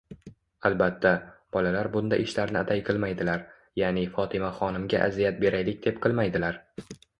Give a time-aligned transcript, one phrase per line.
[0.69, 1.11] Albatta,
[1.57, 3.45] bolalar bunda ishlarni atay qilmaydilar.
[3.83, 6.63] Ya'ni Fotimaxonimga aziyat beraylik deb qilmaydilar.